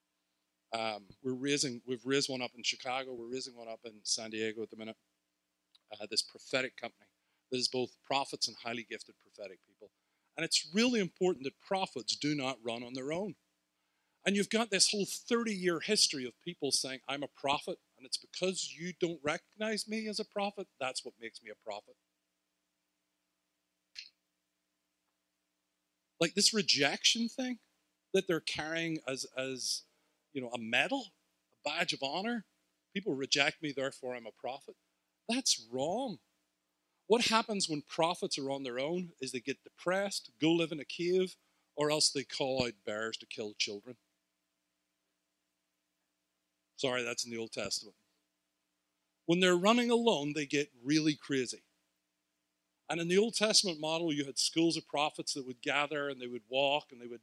[0.71, 4.29] Um, we're raising, we've raised one up in Chicago, we're raising one up in San
[4.29, 4.97] Diego at the minute.
[5.91, 7.09] Uh, this prophetic company
[7.49, 9.89] that is both prophets and highly gifted prophetic people.
[10.37, 13.33] And it's really important that prophets do not run on their own.
[14.25, 18.05] And you've got this whole 30 year history of people saying, I'm a prophet, and
[18.05, 21.95] it's because you don't recognize me as a prophet, that's what makes me a prophet.
[26.19, 27.59] Like this rejection thing
[28.13, 29.83] that they're carrying as, as
[30.33, 31.07] you know, a medal,
[31.53, 32.45] a badge of honor.
[32.93, 34.75] People reject me, therefore I'm a prophet.
[35.29, 36.17] That's wrong.
[37.07, 40.79] What happens when prophets are on their own is they get depressed, go live in
[40.79, 41.35] a cave,
[41.75, 43.97] or else they call out bears to kill children.
[46.77, 47.95] Sorry, that's in the Old Testament.
[49.25, 51.63] When they're running alone, they get really crazy.
[52.89, 56.21] And in the Old Testament model, you had schools of prophets that would gather and
[56.21, 57.21] they would walk and they would,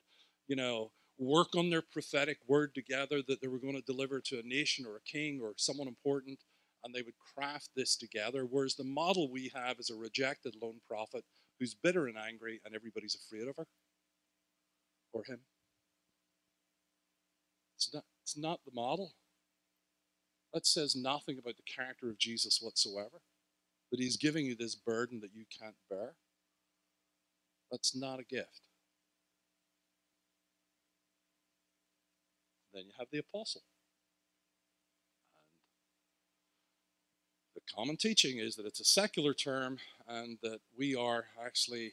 [0.49, 4.41] you know, work on their prophetic word together that they were going to deliver to
[4.41, 6.41] a nation or a king or someone important.
[6.85, 8.45] And they would craft this together.
[8.45, 11.25] Whereas the model we have is a rejected lone prophet
[11.61, 13.67] who's bitter and angry and everybody's afraid of her
[15.13, 15.39] or him.
[17.77, 19.13] It's not, it's not the model.
[20.53, 23.23] That says nothing about the character of Jesus whatsoever
[23.93, 26.15] that he's giving you this burden that you can't bear.
[27.71, 28.63] That's not a gift.
[32.73, 33.63] Then you have the apostle.
[35.37, 35.45] And
[37.55, 41.93] the common teaching is that it's a secular term and that we are actually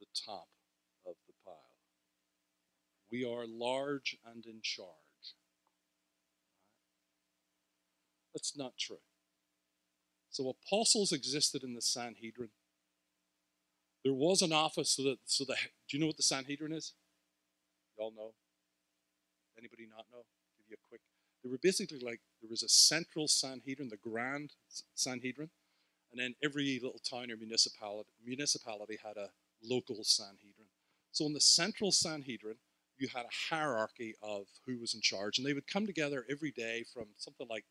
[0.00, 0.48] the top
[1.06, 1.54] of the pile.
[3.12, 5.05] We are large and in charge.
[8.36, 8.98] That's not true.
[10.28, 12.50] So apostles existed in the Sanhedrin.
[14.04, 15.56] There was an office so that so the
[15.88, 16.92] do you know what the Sanhedrin is?
[17.98, 18.34] Y'all know?
[19.56, 20.24] Anybody not know?
[20.58, 21.00] Give you a quick.
[21.42, 24.50] They were basically like there was a central Sanhedrin, the Grand
[24.94, 25.48] Sanhedrin,
[26.12, 29.30] and then every little town or municipality municipality had a
[29.64, 30.68] local Sanhedrin.
[31.12, 32.56] So in the central Sanhedrin,
[32.98, 36.50] you had a hierarchy of who was in charge, and they would come together every
[36.50, 37.64] day from something like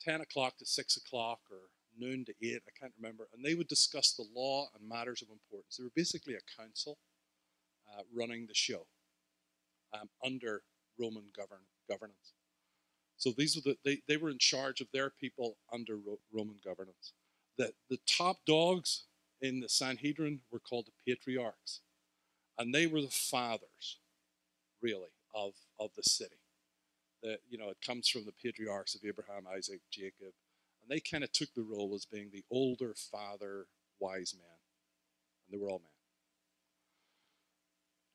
[0.00, 1.58] 10 o'clock to 6 o'clock or
[1.98, 5.28] noon to 8, I can't remember, and they would discuss the law and matters of
[5.30, 5.76] importance.
[5.76, 6.98] They were basically a council
[7.92, 8.86] uh, running the show
[9.92, 10.62] um, under
[10.98, 12.34] Roman govern- governance.
[13.16, 16.56] So these were the, they, they were in charge of their people under Ro- Roman
[16.64, 17.12] governance.
[17.58, 19.04] The, the top dogs
[19.42, 21.80] in the Sanhedrin were called the patriarchs,
[22.58, 23.98] and they were the fathers,
[24.80, 26.36] really, of, of the city.
[27.22, 30.32] That you know, it comes from the patriarchs of Abraham, Isaac, Jacob,
[30.82, 33.66] and they kind of took the role as being the older father,
[33.98, 34.58] wise man.
[35.46, 35.90] And they were all men.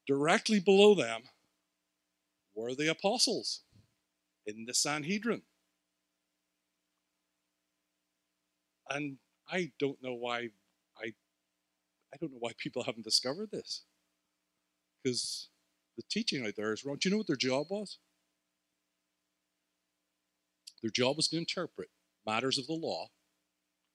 [0.07, 1.23] Directly below them
[2.55, 3.61] were the apostles
[4.45, 5.41] in the Sanhedrin.
[8.89, 9.17] And
[9.49, 10.49] I don't know why
[10.97, 11.13] I
[12.13, 13.83] I don't know why people haven't discovered this.
[15.03, 15.49] Because
[15.97, 16.97] the teaching out there is wrong.
[16.99, 17.97] Do you know what their job was?
[20.85, 21.89] Their job was to interpret
[22.27, 23.07] matters of the law,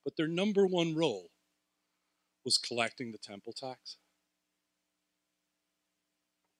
[0.02, 1.30] but their number one role
[2.44, 3.96] was collecting the temple tax.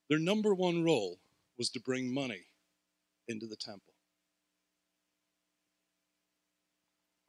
[0.09, 1.19] Their number one role
[1.59, 2.45] was to bring money
[3.27, 3.95] into the temple.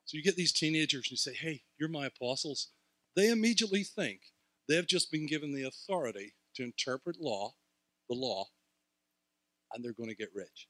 [0.06, 2.68] So you get these teenagers and you say, hey, you're my apostles.
[3.16, 4.20] They immediately think
[4.70, 7.56] they've just been given the authority to interpret law,
[8.08, 8.50] the law,
[9.74, 10.68] and they're going to get rich.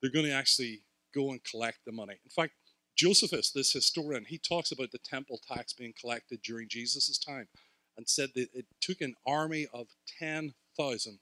[0.00, 0.82] They're going to actually
[1.14, 2.14] go and collect the money.
[2.24, 2.52] In fact,
[2.96, 7.48] Josephus, this historian, he talks about the temple tax being collected during Jesus' time
[7.96, 9.86] and said that it took an army of
[10.18, 11.18] 10,000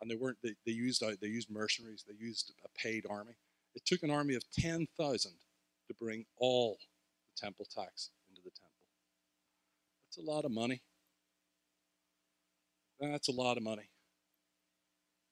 [0.00, 3.34] and they weren't they, they used uh, they used mercenaries they used a paid army.
[3.74, 5.32] It took an army of 10,000
[5.88, 6.78] to bring all
[7.26, 8.70] the temple tax into the temple.
[10.06, 10.82] That's a lot of money.
[13.00, 13.90] That's a lot of money.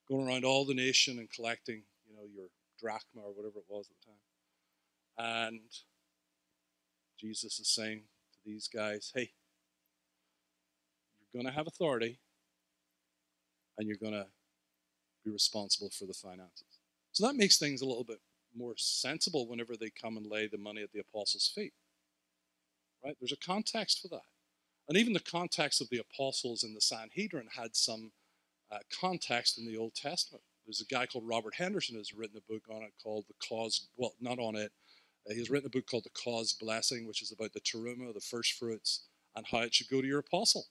[0.07, 2.47] Going around all the nation and collecting you know your
[2.79, 4.05] drachma or whatever it was at the
[5.25, 5.61] time and
[7.19, 8.01] jesus is saying
[8.33, 9.31] to these guys hey
[11.21, 12.19] you're going to have authority
[13.77, 14.27] and you're going to
[15.23, 16.79] be responsible for the finances.
[17.11, 18.19] So that makes things a little bit
[18.55, 21.73] more sensible whenever they come and lay the money at the apostles' feet.
[23.03, 23.15] Right?
[23.19, 24.25] There's a context for that.
[24.87, 28.11] And even the context of the apostles in the Sanhedrin had some
[28.71, 30.43] uh, context in the Old Testament.
[30.69, 33.87] There's a guy called Robert Henderson who's written a book on it called The Cause,
[33.97, 34.71] well, not on it.
[35.27, 38.21] Uh, he's written a book called The Caused Blessing, which is about the teruma, the
[38.21, 40.67] first fruits, and how it should go to your apostle.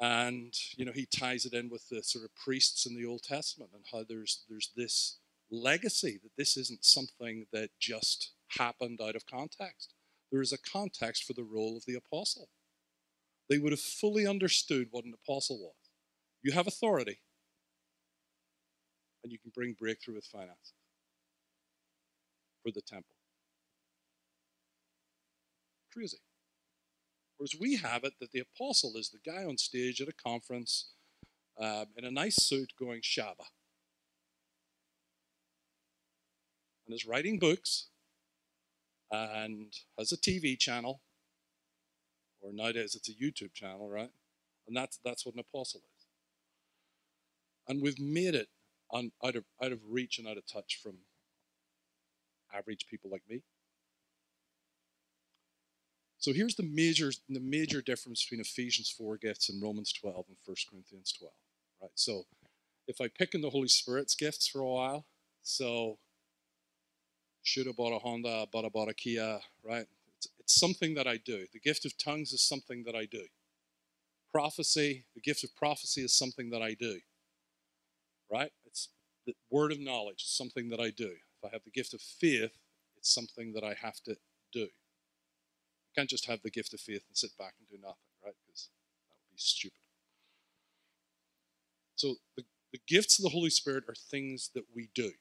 [0.00, 3.24] And you know he ties it in with the sort of priests in the old
[3.24, 5.18] testament and how there's there's this
[5.50, 9.92] legacy that this isn't something that just happened out of context.
[10.32, 12.48] There is a context for the role of the apostle.
[13.50, 15.74] They would have fully understood what an apostle was.
[16.42, 17.18] You have authority
[19.28, 20.72] and you can bring breakthrough with finances
[22.62, 23.14] for the temple
[25.92, 26.18] crazy
[27.38, 30.90] Whereas we have it that the apostle is the guy on stage at a conference
[31.60, 33.52] um, in a nice suit going Shabbat.
[36.86, 37.88] And is writing books
[39.12, 41.00] and has a TV channel,
[42.40, 44.10] or nowadays it's a YouTube channel, right?
[44.66, 46.06] And that's, that's what an apostle is.
[47.68, 48.48] And we've made it
[48.90, 50.94] on, out, of, out of reach and out of touch from
[52.54, 53.42] average people like me.
[56.18, 60.36] So here's the major, the major difference between Ephesians 4 gifts and Romans 12 and
[60.44, 61.32] 1 Corinthians 12.
[61.82, 61.90] Right?
[61.94, 62.24] So
[62.88, 65.06] if I pick in the Holy Spirit's gifts for a while,
[65.42, 65.98] so
[67.42, 69.86] should have bought a Honda, bought a, bought a Kia, right?
[70.16, 71.46] It's, it's something that I do.
[71.52, 73.22] The gift of tongues is something that I do.
[74.32, 76.98] Prophecy, the gift of prophecy is something that I do.
[78.30, 78.50] Right?
[79.28, 81.10] The word of knowledge is something that I do.
[81.10, 82.58] If I have the gift of faith,
[82.98, 84.16] it's something that I have to
[84.52, 84.68] do
[85.88, 88.34] You can't just have the gift of faith and sit back and do nothing, right?
[88.46, 88.70] Because
[89.08, 89.78] that would be stupid.
[91.96, 95.12] So the, the gifts of the Holy Spirit are things that we do.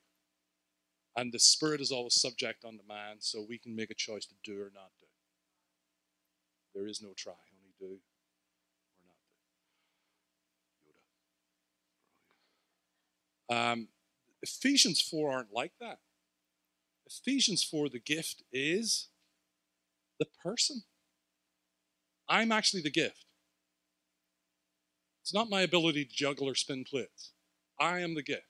[1.18, 4.36] And the Spirit is always subject unto man, so we can make a choice to
[4.44, 5.08] do or not do.
[6.76, 7.90] There is no try, only do or
[9.08, 9.16] not
[10.86, 10.92] do.
[13.56, 13.74] Yoda.
[13.74, 13.90] Um,
[14.48, 16.00] Ephesians 4 aren't like that.
[17.06, 19.10] Ephesians 4, the gift is
[20.20, 20.84] the person.
[22.30, 23.26] I'm actually the gift.
[25.22, 27.32] It's not my ability to juggle or spin plates.
[27.80, 28.48] I am the gift.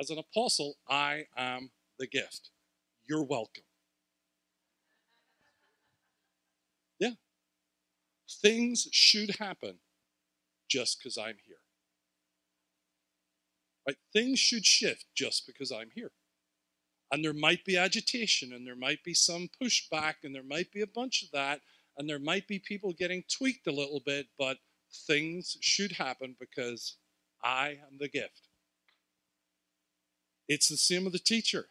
[0.00, 2.50] As an apostle, I am the gift.
[3.06, 3.64] You're welcome.
[6.98, 7.14] Yeah.
[8.28, 9.78] Things should happen
[10.68, 11.63] just because I'm here.
[13.86, 13.96] Right?
[14.12, 16.12] Things should shift just because I'm here
[17.14, 20.80] and there might be agitation and there might be some pushback and there might be
[20.80, 21.60] a bunch of that
[21.96, 24.56] and there might be people getting tweaked a little bit, but
[25.06, 26.96] things should happen because
[27.42, 28.48] I am the gift.
[30.48, 31.68] It's the same with the teacher.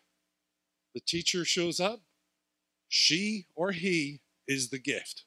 [0.94, 2.02] The teacher shows up,
[2.88, 5.26] she or he is the gift.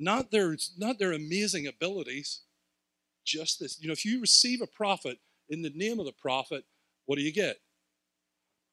[0.00, 2.40] Not their, not their amazing abilities,
[3.24, 3.80] just this.
[3.80, 5.18] You know, if you receive a prophet
[5.48, 6.64] in the name of the prophet,
[7.06, 7.58] what do you get?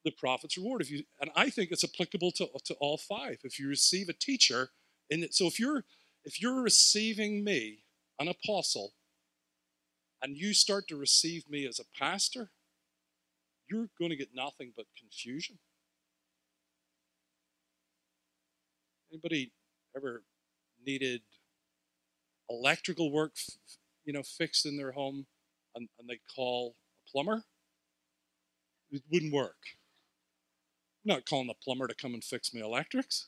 [0.05, 0.81] The prophet's reward.
[0.81, 3.39] If you and I think it's applicable to, to all five.
[3.43, 4.69] If you receive a teacher,
[5.09, 5.83] and so if you're
[6.23, 7.83] if you're receiving me,
[8.19, 8.93] an apostle,
[10.21, 12.51] and you start to receive me as a pastor,
[13.69, 15.57] you're going to get nothing but confusion.
[19.11, 19.51] Anybody
[19.95, 20.23] ever
[20.85, 21.21] needed
[22.49, 23.33] electrical work,
[24.05, 25.25] you know, fixed in their home,
[25.75, 26.75] and, and they call
[27.07, 27.43] a plumber?
[28.91, 29.57] it wouldn't work.
[31.05, 33.27] I'm not calling the plumber to come and fix my electrics.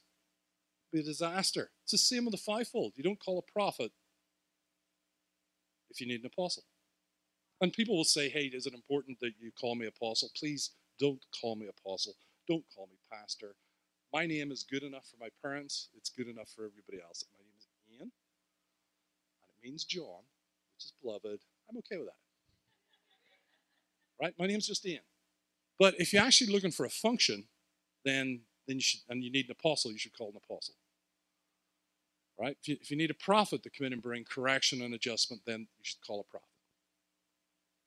[0.92, 1.70] It'd be a disaster.
[1.84, 2.94] It's the same with the fivefold.
[2.96, 3.92] You don't call a prophet
[5.90, 6.64] if you need an apostle.
[7.62, 10.30] And people will say, hey, is it important that you call me apostle?
[10.36, 12.16] Please don't call me apostle.
[12.48, 13.56] Don't call me pastor.
[14.12, 15.90] My name is good enough for my parents.
[15.96, 17.24] It's good enough for everybody else.
[17.32, 18.12] My name is Ian,
[19.42, 20.24] and it means John,
[20.86, 21.40] is beloved.
[21.70, 22.16] I'm okay with that.
[24.22, 24.34] Right?
[24.38, 25.02] My name's just Ian.
[25.80, 27.46] But if you're actually looking for a function,
[28.06, 30.76] then then you should, and you need an apostle, you should call an apostle.
[32.40, 32.56] Right?
[32.62, 35.44] If you, if you need a prophet to come in and bring correction and adjustment,
[35.46, 36.48] then you should call a prophet.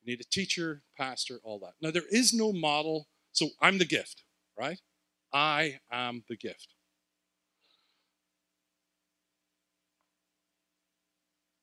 [0.03, 1.75] You need a teacher, pastor, all that.
[1.81, 3.09] Now, there is no model.
[3.33, 4.23] So I'm the gift,
[4.59, 4.81] right?
[5.33, 6.75] I am the gift.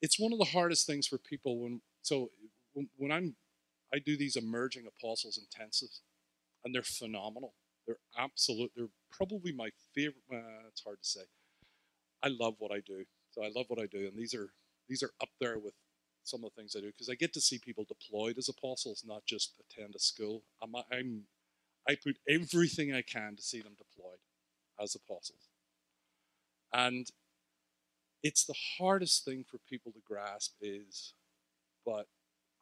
[0.01, 2.31] It's one of the hardest things for people when, so
[2.97, 3.35] when I'm,
[3.93, 5.99] I do these emerging apostles intensives,
[6.63, 7.53] and they're phenomenal.
[7.87, 8.71] They're absolute.
[8.75, 10.23] They're probably my favorite.
[10.31, 11.21] Uh, it's hard to say.
[12.23, 13.05] I love what I do.
[13.31, 14.51] So I love what I do, and these are
[14.89, 15.73] these are up there with
[16.23, 19.03] some of the things I do because I get to see people deployed as apostles,
[19.07, 20.43] not just attend a school.
[20.61, 21.23] I'm, I'm
[21.87, 24.19] I put everything I can to see them deployed
[24.81, 25.49] as apostles,
[26.73, 27.07] and
[28.23, 31.13] it's the hardest thing for people to grasp is,
[31.85, 32.07] but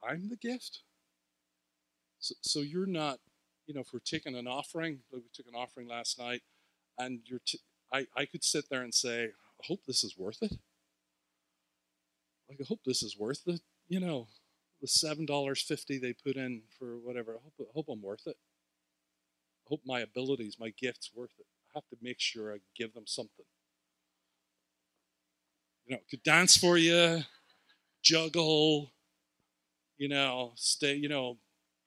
[0.08, 0.82] I'm the gift.
[2.20, 3.20] So, so you're not
[3.70, 6.42] you know, if we're taking an offering, we took an offering last night,
[6.98, 7.60] and you're t-
[7.94, 10.54] I, I could sit there and say, I hope this is worth it.
[12.50, 13.62] Like, I hope this is worth it.
[13.88, 14.28] You know,
[14.82, 17.34] the seven dollars fifty they put in for whatever.
[17.34, 18.38] I hope, I hope I'm worth it.
[19.68, 21.46] I hope my abilities, my gifts, worth it.
[21.68, 23.46] I have to make sure I give them something.
[25.90, 27.24] You know, could dance for you,
[28.04, 28.92] juggle.
[29.98, 30.94] You know, stay.
[30.94, 31.38] You know,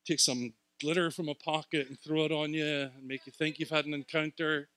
[0.05, 3.59] take some glitter from a pocket and throw it on you and make you think
[3.59, 4.69] you've had an encounter.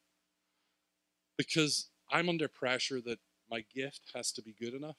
[1.37, 3.17] Because I'm under pressure that
[3.49, 4.95] my gift has to be good enough.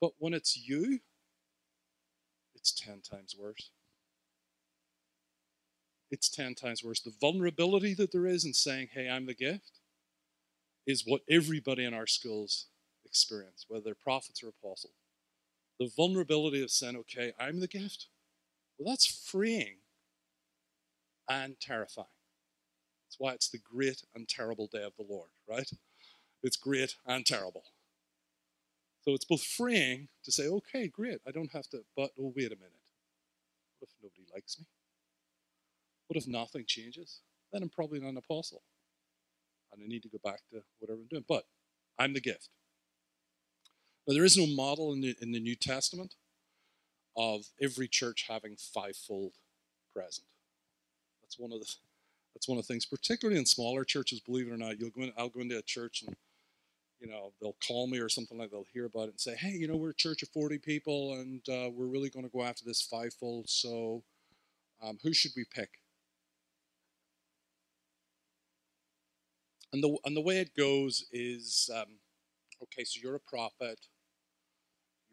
[0.00, 1.00] But when it's you,
[2.54, 3.70] it's 10 times worse.
[6.12, 7.00] It's 10 times worse.
[7.00, 9.80] The vulnerability that there is in saying, hey, I'm the gift,
[10.86, 12.66] is what everybody in our schools
[13.06, 14.92] experience, whether they're prophets or apostles.
[15.78, 18.08] The vulnerability of saying, okay, I'm the gift.
[18.78, 19.76] Well, that's freeing
[21.28, 22.06] and terrifying.
[23.06, 25.70] That's why it's the great and terrible day of the Lord, right?
[26.42, 27.64] It's great and terrible.
[29.02, 32.46] So it's both freeing to say, okay, great, I don't have to, but oh, wait
[32.46, 32.72] a minute.
[33.78, 34.66] What if nobody likes me?
[36.08, 37.20] What if nothing changes?
[37.52, 38.62] Then I'm probably not an apostle.
[39.72, 41.24] And I need to go back to whatever I'm doing.
[41.28, 41.44] But
[41.98, 42.48] I'm the gift.
[44.06, 46.14] Now, there is no model in the, in the New Testament
[47.16, 49.32] of every church having fivefold
[49.92, 50.26] present.
[51.22, 51.66] That's one of the
[52.34, 54.20] that's one of the things, particularly in smaller churches.
[54.20, 56.14] Believe it or not, you'll go in, I'll go into a church and
[57.00, 59.50] you know they'll call me or something like they'll hear about it and say, hey,
[59.50, 62.42] you know we're a church of forty people and uh, we're really going to go
[62.42, 63.48] after this fivefold.
[63.48, 64.02] So
[64.82, 65.70] um, who should we pick?
[69.72, 71.98] And the and the way it goes is um,
[72.62, 72.84] okay.
[72.84, 73.78] So you're a prophet,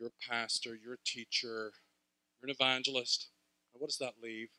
[0.04, 1.72] you're a pastor, you're a teacher,
[2.42, 3.30] you're an evangelist.
[3.74, 4.50] Now what does that leave?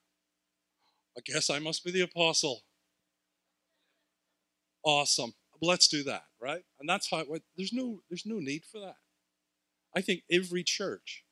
[1.17, 2.63] I guess I must be the apostle.
[4.83, 5.35] Awesome.
[5.61, 6.63] Let's do that, right?
[6.81, 7.43] And that's how it went.
[7.57, 8.97] There's no, there's no need for that.
[9.95, 11.25] I think every church,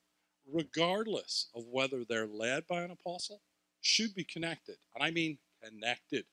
[0.51, 3.41] regardless of whether they're led by an apostle,
[3.81, 4.77] should be connected.
[4.95, 6.27] And I mean connected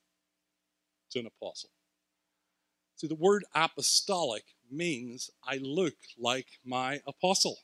[1.12, 1.70] to an apostle.
[2.96, 7.56] See, the word apostolic means I look like my apostle.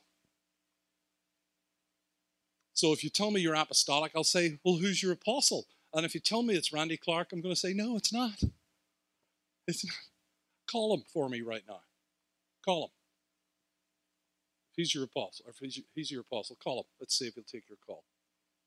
[2.77, 5.65] So if you tell me you're apostolic, I'll say, well, who's your apostle?
[5.95, 8.39] And if you tell me it's Randy Clark, I'm going to say, no, it's not.
[9.67, 9.95] It's not.
[10.69, 11.79] Call him for me right now.
[12.63, 12.89] Call him.
[14.69, 16.85] If he's your apostle, or if he's, he's your apostle, call him.
[16.99, 18.03] Let's see if he'll take your call.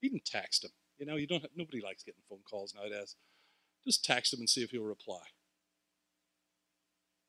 [0.03, 0.73] Even text him.
[0.99, 1.43] You know, you don't.
[1.43, 3.15] Have, nobody likes getting phone calls nowadays.
[3.87, 5.23] Just text him and see if he'll reply.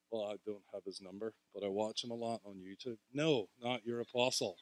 [0.09, 2.97] Well, I don't have his number, but I watch him a lot on YouTube.
[3.13, 4.57] No, not your apostle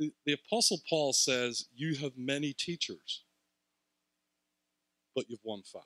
[0.00, 3.22] the, Apostle Paul says, You have many teachers,
[5.14, 5.84] but you've one father.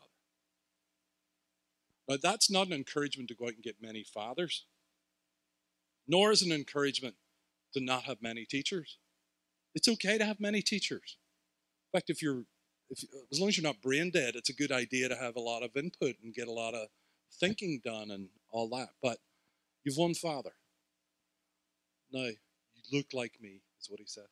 [2.09, 4.67] Now, that's not an encouragement to go out and get many fathers,
[6.07, 7.17] nor is it an encouragement
[7.73, 8.99] to not have many teachers.
[9.75, 11.17] It's okay to have many teachers.
[11.93, 12.45] In fact, if you're,
[12.91, 13.03] if,
[13.33, 15.63] as long as you're not brain dead, it's a good idea to have a lot
[15.63, 16.89] of input and get a lot of
[17.41, 18.91] thinking done and all that.
[19.03, 19.19] But
[19.83, 20.53] you've one father.
[22.13, 24.25] Now, you look like me is what he says.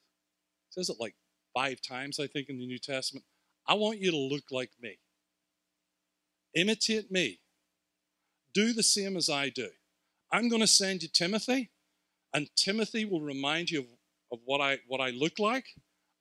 [0.68, 1.14] He says it like
[1.55, 3.24] five times, I think, in the New Testament.
[3.66, 4.98] I want you to look like me.
[6.55, 7.40] Imitate me.
[8.55, 9.68] do the same as I do.
[10.30, 11.70] I'm going to send you Timothy,
[12.34, 13.86] and Timothy will remind you of,
[14.32, 15.66] of what, I, what I look like.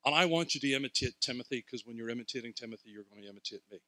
[0.06, 3.30] And I want you to imitate Timothy because when you're imitating Timothy, you're going to
[3.30, 3.80] imitate me.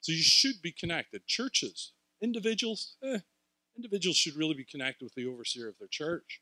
[0.00, 1.26] So you should be connected.
[1.26, 3.20] Churches, individuals, eh,
[3.76, 6.40] individuals should really be connected with the overseer of their church.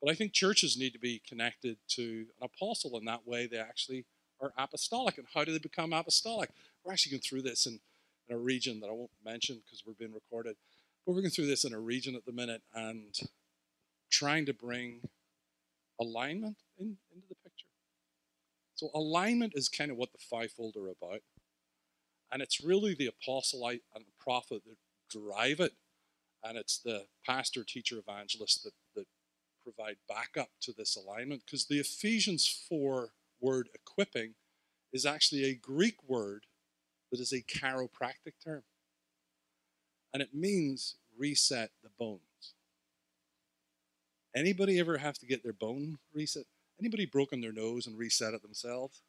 [0.00, 3.58] But I think churches need to be connected to an apostle in that way they
[3.58, 4.06] actually
[4.40, 5.18] are apostolic.
[5.18, 6.50] And how do they become apostolic?
[6.84, 7.80] We're actually going through this in,
[8.28, 10.56] in a region that I won't mention because we're being recorded.
[11.04, 13.14] But we're going through this in a region at the minute and
[14.10, 15.00] trying to bring
[16.00, 17.66] alignment in, into the picture.
[18.74, 21.22] So alignment is kind of what the fivefold are about.
[22.30, 24.76] And it's really the apostle and the prophet that
[25.10, 25.72] drive it.
[26.44, 29.06] And it's the pastor, teacher, evangelist that, that
[29.62, 31.42] provide backup to this alignment.
[31.44, 33.10] Because the Ephesians 4
[33.40, 34.34] word equipping
[34.92, 36.46] is actually a Greek word
[37.10, 38.62] that is a chiropractic term.
[40.12, 42.20] And it means reset the bones.
[44.34, 46.44] Anybody ever have to get their bone reset?
[46.80, 49.02] Anybody broken their nose and reset it themselves?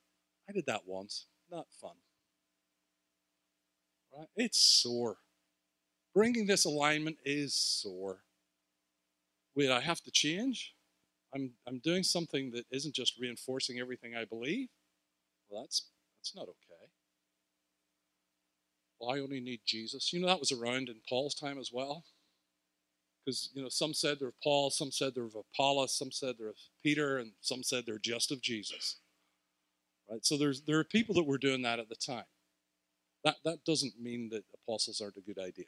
[0.49, 1.27] I did that once.
[1.51, 1.95] Not fun.
[4.15, 4.27] Right?
[4.36, 5.17] It's sore.
[6.14, 8.20] Bringing this alignment is sore.
[9.55, 10.74] Wait, I have to change?
[11.34, 14.70] I'm, I'm doing something that isn't just reinforcing everything I believe?
[15.49, 15.88] Well, that's,
[16.18, 16.91] that's not okay.
[18.99, 20.12] Well, I only need Jesus.
[20.12, 22.03] You know, that was around in Paul's time as well.
[23.26, 26.36] Because, you know, some said they're of Paul, some said they're of Apollos, some said
[26.38, 28.97] they're of Peter, and some said they're just of Jesus.
[30.10, 30.26] Right?
[30.26, 32.26] So there's, there are people that were doing that at the time.
[33.24, 35.66] That, that doesn't mean that apostles aren't a good idea.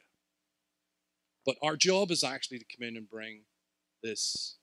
[1.45, 3.41] But our job is actually to come in and bring
[4.03, 4.57] this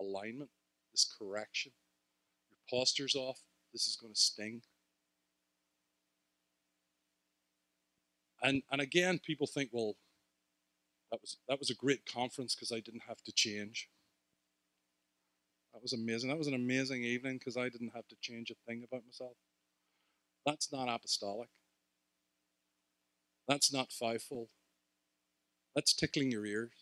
[0.00, 0.50] alignment,
[0.92, 1.72] this correction.
[2.50, 3.40] Your posture's off.
[3.72, 4.62] This is going to sting.
[8.42, 9.94] And, and again, people think, well,
[11.10, 13.88] that was, that was a great conference because I didn't have to change.
[15.72, 16.28] That was amazing.
[16.28, 19.36] That was an amazing evening because I didn't have to change a thing about myself.
[20.44, 21.48] That's not apostolic.
[23.46, 24.48] That's not fivefold.
[25.78, 26.72] That's tickling your ears.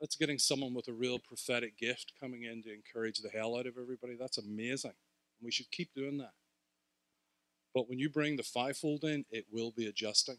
[0.00, 3.66] That's getting someone with a real prophetic gift coming in to encourage the hell out
[3.66, 4.16] of everybody.
[4.18, 4.94] That's amazing.
[5.42, 6.32] We should keep doing that.
[7.74, 10.38] But when you bring the fivefold in, it will be adjusting.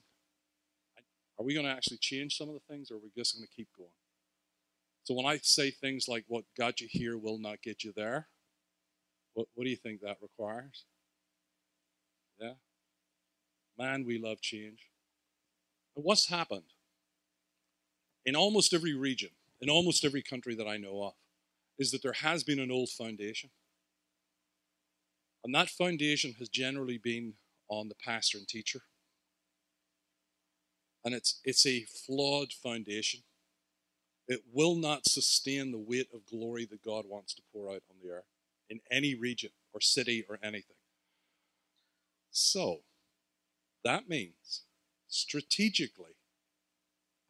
[1.37, 3.45] Are we going to actually change some of the things, or are we just going
[3.45, 3.91] to keep going?
[5.03, 8.27] So when I say things like what got you here will not get you there,
[9.35, 10.85] what, what do you think that requires?
[12.39, 12.53] Yeah?
[13.77, 14.89] Man, we love change.
[15.95, 16.63] And what's happened?
[18.25, 19.29] In almost every region,
[19.61, 21.13] in almost every country that I know of,
[21.77, 23.49] is that there has been an old foundation.
[25.43, 27.33] And that foundation has generally been
[27.67, 28.81] on the pastor and teacher.
[31.03, 33.21] And it's, it's a flawed foundation.
[34.27, 37.97] It will not sustain the weight of glory that God wants to pour out on
[38.01, 38.23] the earth
[38.69, 40.77] in any region or city or anything.
[42.31, 42.79] So,
[43.83, 44.61] that means
[45.07, 46.15] strategically,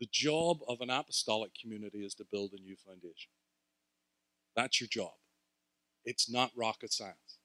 [0.04, 3.32] the job of an apostolic community is to build a new foundation.
[4.54, 5.14] That's your job.
[6.04, 7.40] It's not rocket science.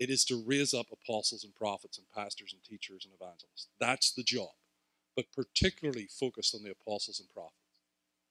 [0.00, 3.68] It is to raise up apostles and prophets and pastors and teachers and evangelists.
[3.78, 4.50] That's the job.
[5.14, 7.78] But particularly focused on the apostles and prophets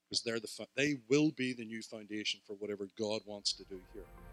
[0.10, 3.80] because they're the they will be the new foundation for whatever God wants to do
[3.94, 4.33] here.